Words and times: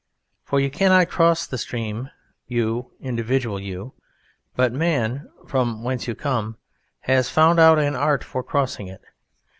For 0.43 0.59
you 0.59 0.71
cannot 0.71 1.11
cross 1.11 1.45
the 1.45 1.59
stream, 1.59 2.09
you 2.47 2.89
Individual 3.01 3.59
you; 3.59 3.93
but 4.55 4.73
Man 4.73 5.29
(from 5.45 5.83
whence 5.83 6.07
you 6.07 6.15
come) 6.15 6.57
has 7.01 7.29
found 7.29 7.59
out 7.59 7.77
an 7.77 7.95
art 7.95 8.23
for 8.23 8.41
crossing 8.41 8.87
it. 8.87 9.03